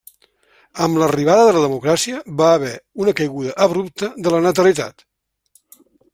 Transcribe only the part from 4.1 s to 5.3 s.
de la natalitat.